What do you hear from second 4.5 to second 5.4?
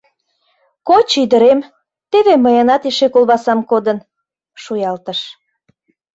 шуялтыш.